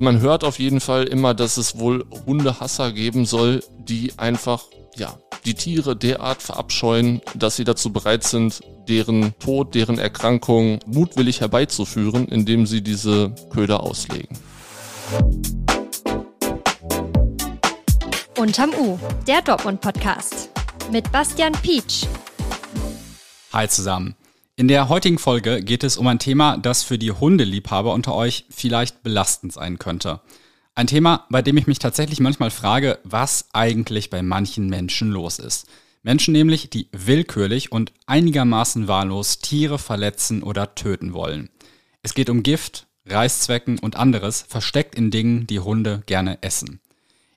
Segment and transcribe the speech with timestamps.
[0.00, 4.62] Man hört auf jeden Fall immer, dass es wohl Hundehasser geben soll, die einfach,
[4.94, 11.40] ja, die Tiere derart verabscheuen, dass sie dazu bereit sind, deren Tod, deren Erkrankung mutwillig
[11.40, 14.38] herbeizuführen, indem sie diese Köder auslegen.
[18.38, 20.50] Unterm U, der Dortmund-Podcast.
[20.92, 22.06] Mit Bastian Pietsch.
[23.52, 24.14] Hi zusammen.
[24.58, 28.44] In der heutigen Folge geht es um ein Thema, das für die Hundeliebhaber unter euch
[28.50, 30.20] vielleicht belastend sein könnte.
[30.74, 35.38] Ein Thema, bei dem ich mich tatsächlich manchmal frage, was eigentlich bei manchen Menschen los
[35.38, 35.68] ist.
[36.02, 41.50] Menschen nämlich, die willkürlich und einigermaßen wahllos Tiere verletzen oder töten wollen.
[42.02, 46.80] Es geht um Gift, Reißzwecken und anderes, versteckt in Dingen, die Hunde gerne essen.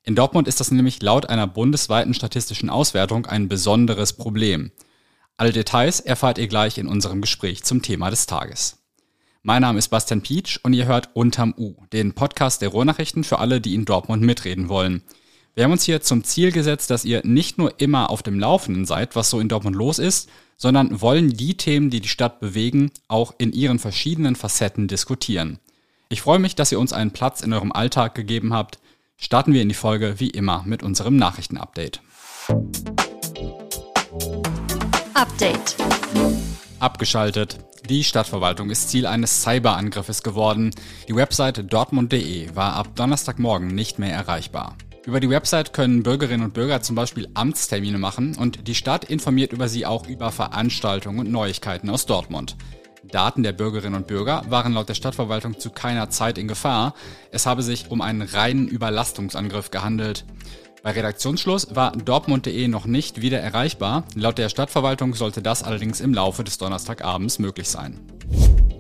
[0.02, 4.72] In Dortmund ist das nämlich laut einer bundesweiten statistischen Auswertung ein besonderes Problem.
[5.38, 8.78] Alle Details erfahrt ihr gleich in unserem Gespräch zum Thema des Tages.
[9.44, 13.40] Mein Name ist Bastian Pietsch und ihr hört Unterm U, den Podcast der Ruhrnachrichten für
[13.40, 15.02] alle, die in Dortmund mitreden wollen.
[15.56, 18.86] Wir haben uns hier zum Ziel gesetzt, dass ihr nicht nur immer auf dem Laufenden
[18.86, 22.92] seid, was so in Dortmund los ist, sondern wollen die Themen, die die Stadt bewegen,
[23.08, 25.60] auch in ihren verschiedenen Facetten diskutieren.
[26.10, 28.80] Ich freue mich, dass ihr uns einen Platz in eurem Alltag gegeben habt.
[29.18, 32.02] Starten wir in die Folge wie immer mit unserem Nachrichtenupdate.
[35.14, 35.76] Update.
[36.80, 37.58] Abgeschaltet.
[37.90, 40.72] Die Stadtverwaltung ist Ziel eines Cyberangriffes geworden.
[41.08, 44.78] Die Website dortmund.de war ab Donnerstagmorgen nicht mehr erreichbar.
[45.06, 49.52] Über die Website können Bürgerinnen und Bürger zum Beispiel Amtstermine machen und die Stadt informiert
[49.52, 52.56] über sie auch über Veranstaltungen und Neuigkeiten aus Dortmund.
[53.04, 56.94] Daten der Bürgerinnen und Bürger waren laut der Stadtverwaltung zu keiner Zeit in Gefahr.
[57.32, 60.26] Es habe sich um einen reinen Überlastungsangriff gehandelt.
[60.84, 64.04] Bei Redaktionsschluss war dortmund.de noch nicht wieder erreichbar.
[64.16, 68.00] Laut der Stadtverwaltung sollte das allerdings im Laufe des Donnerstagabends möglich sein.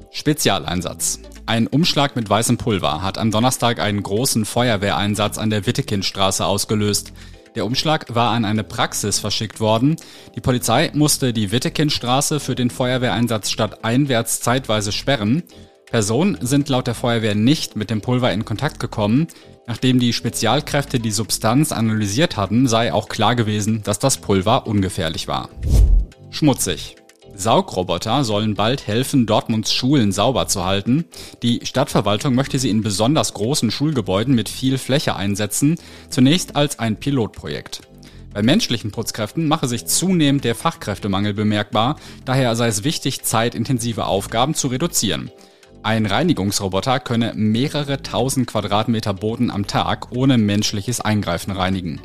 [0.10, 1.20] Spezialeinsatz.
[1.46, 7.14] Ein Umschlag mit weißem Pulver hat am Donnerstag einen großen Feuerwehreinsatz an der Wittekindstraße ausgelöst.
[7.56, 9.96] Der Umschlag war an eine Praxis verschickt worden.
[10.36, 15.44] Die Polizei musste die Wittekindstraße für den Feuerwehreinsatz stadteinwärts zeitweise sperren.
[15.92, 19.28] Personen sind laut der Feuerwehr nicht mit dem Pulver in Kontakt gekommen.
[19.68, 25.28] Nachdem die Spezialkräfte die Substanz analysiert hatten, sei auch klar gewesen, dass das Pulver ungefährlich
[25.28, 25.50] war.
[26.30, 26.96] Schmutzig.
[27.36, 31.06] Saugroboter sollen bald helfen, Dortmunds Schulen sauber zu halten.
[31.44, 35.76] Die Stadtverwaltung möchte sie in besonders großen Schulgebäuden mit viel Fläche einsetzen,
[36.10, 37.82] zunächst als ein Pilotprojekt.
[38.34, 44.54] Bei menschlichen Putzkräften mache sich zunehmend der Fachkräftemangel bemerkbar, daher sei es wichtig, zeitintensive Aufgaben
[44.54, 45.32] zu reduzieren.
[45.84, 52.00] Ein Reinigungsroboter könne mehrere tausend Quadratmeter Boden am Tag ohne menschliches Eingreifen reinigen.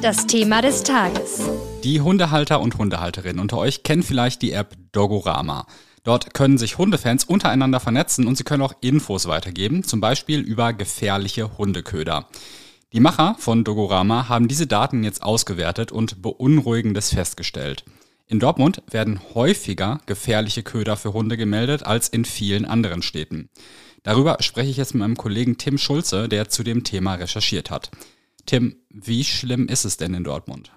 [0.00, 1.40] Das Thema des Tages.
[1.82, 5.66] Die Hundehalter und Hundehalterinnen unter euch kennen vielleicht die App Dogorama.
[6.04, 10.72] Dort können sich Hundefans untereinander vernetzen und sie können auch Infos weitergeben, zum Beispiel über
[10.72, 12.26] gefährliche Hundeköder.
[12.92, 17.84] Die Macher von Dogorama haben diese Daten jetzt ausgewertet und Beunruhigendes festgestellt.
[18.28, 23.48] In Dortmund werden häufiger gefährliche Köder für Hunde gemeldet als in vielen anderen Städten.
[24.02, 27.90] Darüber spreche ich jetzt mit meinem Kollegen Tim Schulze, der zu dem Thema recherchiert hat.
[28.44, 30.72] Tim, wie schlimm ist es denn in Dortmund?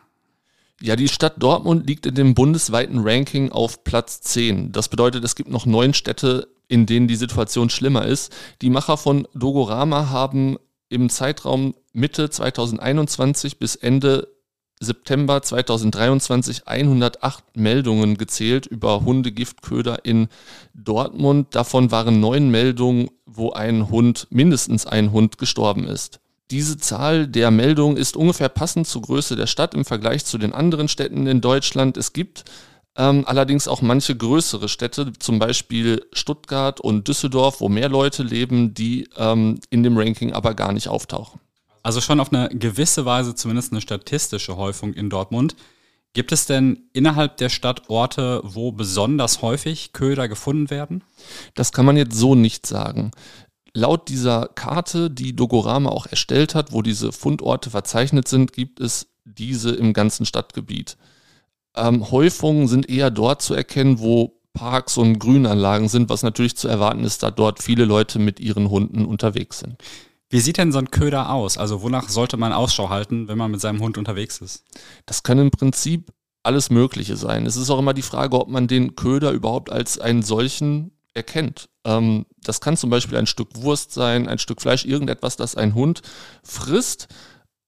[0.82, 4.72] Ja, die Stadt Dortmund liegt in dem bundesweiten Ranking auf Platz 10.
[4.72, 8.32] Das bedeutet, es gibt noch neun Städte, in denen die Situation schlimmer ist.
[8.62, 14.28] Die Macher von Dogorama haben im Zeitraum Mitte 2021 bis Ende
[14.82, 20.30] September 2023 108 Meldungen gezählt über Hundegiftköder in
[20.74, 21.54] Dortmund.
[21.54, 26.22] Davon waren neun Meldungen, wo ein Hund, mindestens ein Hund gestorben ist.
[26.50, 30.54] Diese Zahl der Meldungen ist ungefähr passend zur Größe der Stadt im Vergleich zu den
[30.54, 31.98] anderen Städten in Deutschland.
[31.98, 32.46] Es gibt
[32.96, 38.74] ähm, allerdings auch manche größere Städte, zum Beispiel Stuttgart und Düsseldorf, wo mehr Leute leben,
[38.74, 41.40] die ähm, in dem Ranking aber gar nicht auftauchen.
[41.90, 45.56] Also schon auf eine gewisse Weise zumindest eine statistische Häufung in Dortmund.
[46.14, 51.04] Gibt es denn innerhalb der Stadt Orte, wo besonders häufig Köder gefunden werden?
[51.56, 53.10] Das kann man jetzt so nicht sagen.
[53.74, 59.08] Laut dieser Karte, die Dogorama auch erstellt hat, wo diese Fundorte verzeichnet sind, gibt es
[59.26, 60.96] diese im ganzen Stadtgebiet.
[61.76, 66.68] Ähm, Häufungen sind eher dort zu erkennen, wo Parks und Grünanlagen sind, was natürlich zu
[66.68, 69.82] erwarten ist, da dort viele Leute mit ihren Hunden unterwegs sind.
[70.30, 71.58] Wie sieht denn so ein Köder aus?
[71.58, 74.64] Also wonach sollte man Ausschau halten, wenn man mit seinem Hund unterwegs ist?
[75.08, 76.12] Das kann im Prinzip
[76.44, 77.46] alles Mögliche sein.
[77.46, 81.70] Es ist auch immer die Frage, ob man den Köder überhaupt als einen solchen erkennt.
[81.84, 85.74] Ähm, das kann zum Beispiel ein Stück Wurst sein, ein Stück Fleisch, irgendetwas, das ein
[85.74, 86.02] Hund
[86.44, 87.08] frisst.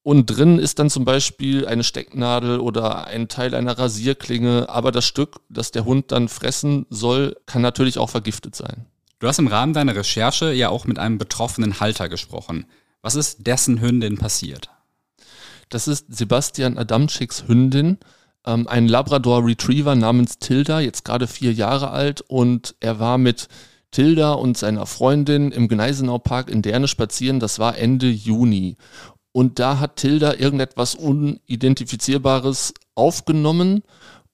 [0.04, 4.70] Und drin ist dann zum Beispiel eine Stecknadel oder ein Teil einer Rasierklinge.
[4.70, 8.88] Aber das Stück, das der Hund dann fressen soll, kann natürlich auch vergiftet sein.
[9.22, 12.66] Du hast im Rahmen deiner Recherche ja auch mit einem betroffenen Halter gesprochen.
[13.04, 14.72] Was ist dessen Hündin passiert?
[15.70, 18.00] Das ist Sebastian Adamczyks Hündin,
[18.48, 23.48] ähm, ein Labrador Retriever namens Tilda, jetzt gerade vier Jahre alt und er war mit
[23.92, 27.40] Tilda und seiner Freundin im Gneisenau Park in Derne spazieren.
[27.40, 28.76] Das war Ende Juni.
[29.34, 33.84] Und da hat Tilda irgendetwas Unidentifizierbares aufgenommen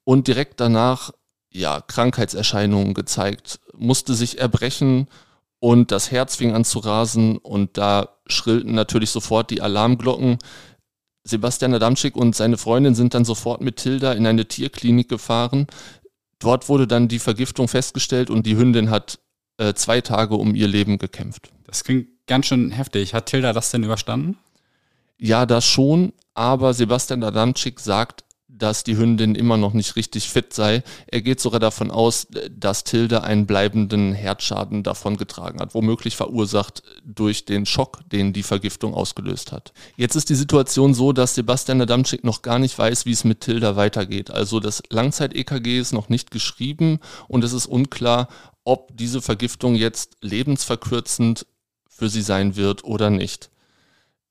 [0.05, 1.11] und direkt danach
[1.57, 5.07] ja, Krankheitserscheinungen gezeigt, musste sich erbrechen
[5.59, 10.37] und das Herz fing an zu rasen und da schrillten natürlich sofort die Alarmglocken.
[11.23, 15.67] Sebastian Adamczyk und seine Freundin sind dann sofort mit Tilda in eine Tierklinik gefahren.
[16.39, 19.19] Dort wurde dann die Vergiftung festgestellt und die Hündin hat
[19.57, 21.49] äh, zwei Tage um ihr Leben gekämpft.
[21.65, 23.15] Das klingt ganz schön heftig.
[23.15, 24.37] Hat Tilda das denn überstanden?
[25.17, 30.53] Ja, das schon, aber Sebastian Adamczyk sagt, dass die Hündin immer noch nicht richtig fit
[30.53, 30.83] sei.
[31.07, 36.81] Er geht sogar davon aus, dass Tilde einen bleibenden Herzschaden davon getragen hat, womöglich verursacht
[37.03, 39.73] durch den Schock, den die Vergiftung ausgelöst hat.
[39.97, 43.41] Jetzt ist die Situation so, dass Sebastian Adamczyk noch gar nicht weiß, wie es mit
[43.41, 44.31] Tilda weitergeht.
[44.31, 48.29] Also das Langzeit-EKG ist noch nicht geschrieben und es ist unklar,
[48.63, 51.45] ob diese Vergiftung jetzt lebensverkürzend
[51.89, 53.49] für sie sein wird oder nicht.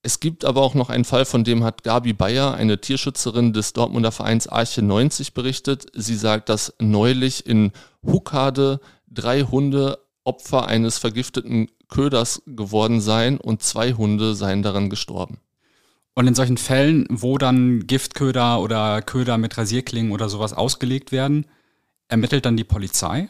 [0.07, 3.73] Es gibt aber auch noch einen Fall, von dem hat Gabi Bayer, eine Tierschützerin des
[3.73, 5.87] Dortmunder Vereins Arche 90, berichtet.
[5.95, 7.73] Sie sagt, dass neulich in
[8.05, 15.39] Huckade drei Hunde Opfer eines vergifteten Köders geworden seien und zwei Hunde seien daran gestorben.
[16.15, 21.47] Und in solchen Fällen, wo dann Giftköder oder Köder mit Rasierklingen oder sowas ausgelegt werden,
[22.07, 23.29] ermittelt dann die Polizei?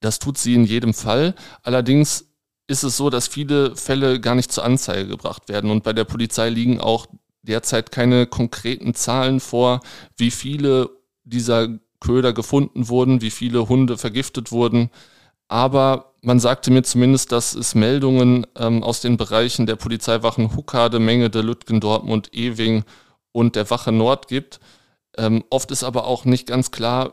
[0.00, 1.34] Das tut sie in jedem Fall.
[1.62, 2.26] Allerdings
[2.72, 5.70] ist es so, dass viele Fälle gar nicht zur Anzeige gebracht werden.
[5.70, 7.06] Und bei der Polizei liegen auch
[7.42, 9.80] derzeit keine konkreten Zahlen vor,
[10.16, 10.90] wie viele
[11.24, 11.68] dieser
[12.00, 14.90] Köder gefunden wurden, wie viele Hunde vergiftet wurden.
[15.48, 20.98] Aber man sagte mir zumindest, dass es Meldungen ähm, aus den Bereichen der Polizeiwachen Huckade,
[20.98, 22.84] Mengede, Lütgen, Dortmund, Ewing
[23.32, 24.60] und der Wache Nord gibt.
[25.16, 27.12] Ähm, oft ist aber auch nicht ganz klar,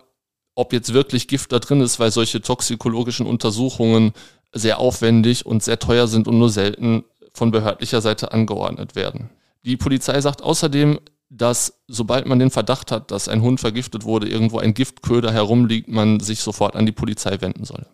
[0.55, 4.13] ob jetzt wirklich Gift da drin ist, weil solche toxikologischen Untersuchungen
[4.51, 7.03] sehr aufwendig und sehr teuer sind und nur selten
[7.33, 9.29] von behördlicher Seite angeordnet werden.
[9.63, 10.99] Die Polizei sagt außerdem,
[11.29, 15.87] dass sobald man den Verdacht hat, dass ein Hund vergiftet wurde, irgendwo ein Giftköder herumliegt,
[15.87, 17.85] man sich sofort an die Polizei wenden soll.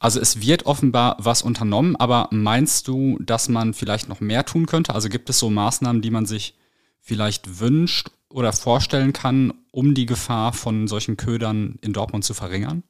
[0.00, 4.66] Also es wird offenbar was unternommen, aber meinst du, dass man vielleicht noch mehr tun
[4.66, 4.94] könnte?
[4.94, 6.54] Also gibt es so Maßnahmen, die man sich
[7.00, 12.84] vielleicht wünscht oder vorstellen kann, um die Gefahr von solchen Ködern in Dortmund zu verringern?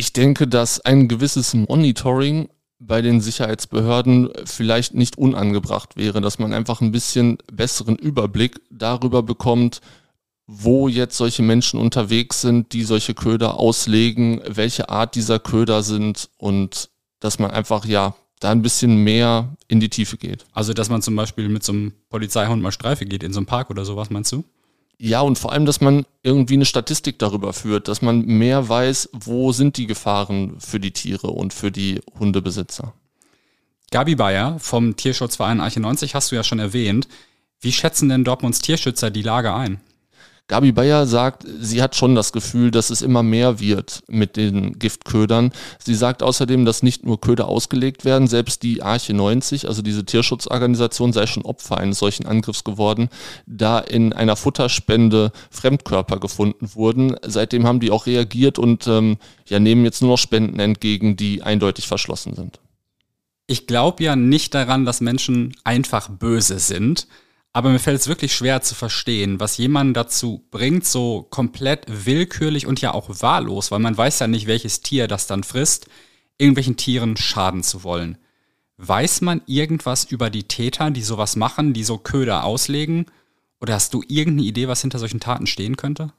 [0.00, 2.48] Ich denke, dass ein gewisses Monitoring
[2.78, 9.22] bei den Sicherheitsbehörden vielleicht nicht unangebracht wäre, dass man einfach ein bisschen besseren Überblick darüber
[9.22, 9.82] bekommt,
[10.46, 16.30] wo jetzt solche Menschen unterwegs sind, die solche Köder auslegen, welche Art dieser Köder sind
[16.38, 16.88] und
[17.18, 20.46] dass man einfach ja da ein bisschen mehr in die Tiefe geht.
[20.54, 23.46] Also dass man zum Beispiel mit so einem Polizeihund mal Streife geht in so einem
[23.46, 24.44] Park oder sowas, meinst du?
[25.02, 29.08] Ja, und vor allem, dass man irgendwie eine Statistik darüber führt, dass man mehr weiß,
[29.14, 32.92] wo sind die Gefahren für die Tiere und für die Hundebesitzer.
[33.90, 37.08] Gabi Bayer vom Tierschutzverein Arche 90 hast du ja schon erwähnt.
[37.62, 39.80] Wie schätzen denn Dortmunds Tierschützer die Lage ein?
[40.50, 44.80] Gabi Bayer sagt, sie hat schon das Gefühl, dass es immer mehr wird mit den
[44.80, 45.52] Giftködern.
[45.78, 50.04] Sie sagt außerdem, dass nicht nur Köder ausgelegt werden, selbst die Arche 90, also diese
[50.04, 53.10] Tierschutzorganisation, sei schon Opfer eines solchen Angriffs geworden,
[53.46, 57.14] da in einer Futterspende Fremdkörper gefunden wurden.
[57.24, 61.44] Seitdem haben die auch reagiert und ähm, ja, nehmen jetzt nur noch Spenden entgegen, die
[61.44, 62.58] eindeutig verschlossen sind.
[63.46, 67.06] Ich glaube ja nicht daran, dass Menschen einfach böse sind.
[67.52, 72.66] Aber mir fällt es wirklich schwer zu verstehen, was jemanden dazu bringt, so komplett willkürlich
[72.66, 75.86] und ja auch wahllos, weil man weiß ja nicht, welches Tier das dann frisst,
[76.38, 78.18] irgendwelchen Tieren schaden zu wollen.
[78.76, 83.06] Weiß man irgendwas über die Täter, die sowas machen, die so Köder auslegen?
[83.60, 86.12] Oder hast du irgendeine Idee, was hinter solchen Taten stehen könnte?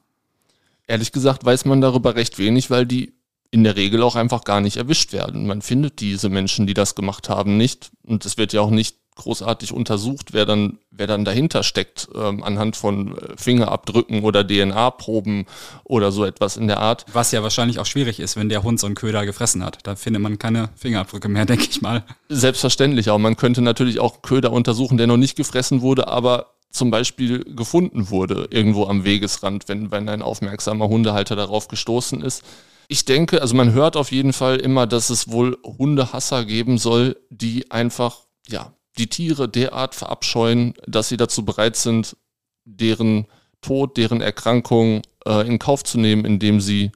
[0.85, 3.13] Ehrlich gesagt weiß man darüber recht wenig, weil die
[3.49, 5.47] in der Regel auch einfach gar nicht erwischt werden.
[5.47, 7.91] Man findet diese Menschen, die das gemacht haben, nicht.
[8.03, 12.43] Und es wird ja auch nicht großartig untersucht, wer dann, wer dann dahinter steckt, ähm,
[12.43, 15.45] anhand von äh, Fingerabdrücken oder DNA-Proben
[15.83, 17.05] oder so etwas in der Art.
[17.11, 19.79] Was ja wahrscheinlich auch schwierig ist, wenn der Hund so einen Köder gefressen hat.
[19.83, 22.03] Da findet man keine Fingerabdrücke mehr, denke ich mal.
[22.29, 23.17] Selbstverständlich auch.
[23.17, 28.09] Man könnte natürlich auch Köder untersuchen, der noch nicht gefressen wurde, aber zum Beispiel gefunden
[28.09, 32.43] wurde, irgendwo am Wegesrand, wenn, wenn ein aufmerksamer Hundehalter darauf gestoßen ist.
[32.87, 37.17] Ich denke, also man hört auf jeden Fall immer, dass es wohl Hundehasser geben soll,
[37.29, 42.17] die einfach, ja, die Tiere derart verabscheuen, dass sie dazu bereit sind,
[42.65, 43.27] deren
[43.61, 46.91] Tod, deren Erkrankung äh, in Kauf zu nehmen, indem sie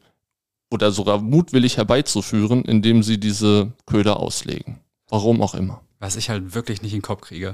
[0.72, 4.80] oder sogar mutwillig herbeizuführen, indem sie diese Köder auslegen.
[5.10, 5.82] Warum auch immer.
[6.00, 7.54] Was ich halt wirklich nicht in den Kopf kriege.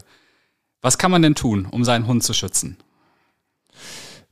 [0.81, 2.77] Was kann man denn tun, um seinen Hund zu schützen?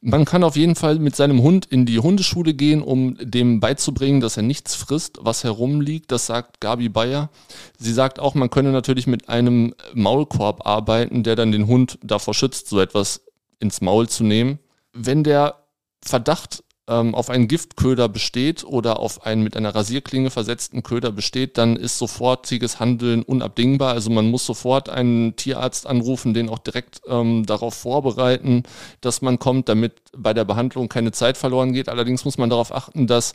[0.01, 4.21] Man kann auf jeden Fall mit seinem Hund in die Hundeschule gehen, um dem beizubringen,
[4.21, 6.11] dass er nichts frisst, was herumliegt.
[6.11, 7.29] Das sagt Gabi Bayer.
[7.77, 12.33] Sie sagt auch, man könne natürlich mit einem Maulkorb arbeiten, der dann den Hund davor
[12.33, 13.25] schützt, so etwas
[13.59, 14.59] ins Maul zu nehmen.
[14.93, 15.65] Wenn der
[16.01, 21.57] Verdacht ähm, auf einen Giftköder besteht oder auf einen mit einer Rasierklinge versetzten Köder besteht,
[21.57, 23.93] dann ist sofortiges Handeln unabdingbar.
[23.93, 28.63] Also man muss sofort einen Tierarzt anrufen, den auch direkt ähm, darauf vorbereiten,
[29.01, 31.87] dass man kommt, damit bei der Behandlung keine Zeit verloren geht.
[31.87, 33.33] Allerdings muss man darauf achten, dass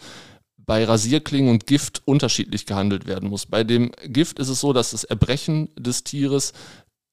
[0.66, 3.46] bei Rasierklingen und Gift unterschiedlich gehandelt werden muss.
[3.46, 6.52] Bei dem Gift ist es so, dass das Erbrechen des Tieres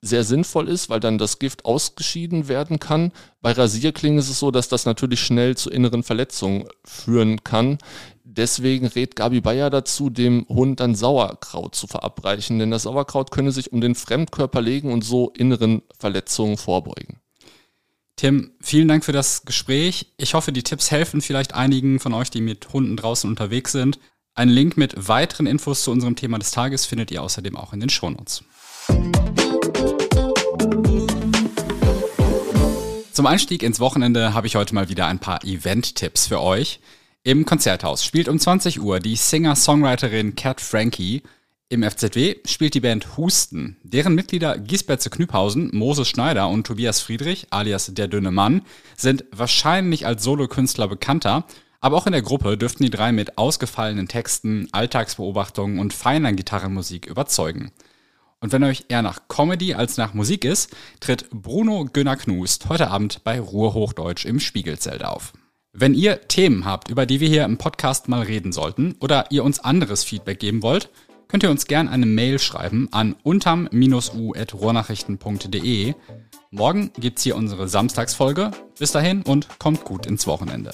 [0.02, 3.12] sehr sinnvoll ist, weil dann das Gift ausgeschieden werden kann.
[3.42, 7.78] Bei Rasierklingen ist es so, dass das natürlich schnell zu inneren Verletzungen führen kann.
[8.24, 13.52] Deswegen rät Gabi Bayer dazu, dem Hund dann Sauerkraut zu verabreichen, denn das Sauerkraut könne
[13.52, 17.20] sich um den Fremdkörper legen und so inneren Verletzungen vorbeugen.
[18.16, 20.14] Tim, vielen Dank für das Gespräch.
[20.18, 24.00] Ich hoffe, die Tipps helfen vielleicht einigen von euch, die mit Hunden draußen unterwegs sind.
[24.34, 27.80] Einen Link mit weiteren Infos zu unserem Thema des Tages findet ihr außerdem auch in
[27.80, 28.44] den Shownotes.
[33.12, 36.80] Zum Einstieg ins Wochenende habe ich heute mal wieder ein paar Event-Tipps für euch.
[37.24, 41.22] Im Konzerthaus spielt um 20 Uhr die Singer-Songwriterin Cat Frankie.
[41.68, 43.76] Im FZW spielt die Band Husten.
[43.84, 48.62] Deren Mitglieder Gisbert Knüpphausen, Moses Schneider und Tobias Friedrich, alias der dünne Mann,
[48.96, 51.44] sind wahrscheinlich als Solokünstler bekannter,
[51.82, 57.08] aber auch in der Gruppe dürften die drei mit ausgefallenen Texten, Alltagsbeobachtungen und feiner Gitarrenmusik
[57.08, 57.72] überzeugen.
[58.42, 62.90] Und wenn euch eher nach Comedy als nach Musik ist, tritt Bruno Günner Knust heute
[62.90, 65.34] Abend bei Ruhrhochdeutsch im Spiegelzelt auf.
[65.74, 69.44] Wenn ihr Themen habt, über die wir hier im Podcast mal reden sollten oder ihr
[69.44, 70.90] uns anderes Feedback geben wollt,
[71.28, 75.94] könnt ihr uns gern eine Mail schreiben an unterm-u.rohrnachrichten.de.
[76.50, 78.52] Morgen gibt's hier unsere Samstagsfolge.
[78.78, 80.74] Bis dahin und kommt gut ins Wochenende.